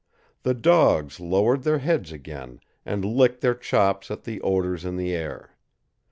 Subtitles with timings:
[0.41, 5.13] The dogs lowered their heads again, and licked their chops at the odors in the
[5.13, 5.51] air.